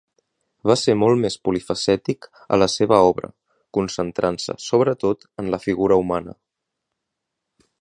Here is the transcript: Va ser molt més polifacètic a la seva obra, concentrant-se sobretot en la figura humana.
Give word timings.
Va 0.69 0.75
ser 0.83 0.93
molt 1.01 1.19
més 1.25 1.35
polifacètic 1.47 2.27
a 2.57 2.59
la 2.61 2.67
seva 2.75 2.99
obra, 3.09 3.29
concentrant-se 3.79 4.57
sobretot 4.69 5.29
en 5.45 5.53
la 5.57 5.61
figura 5.67 5.99
humana. 6.05 6.35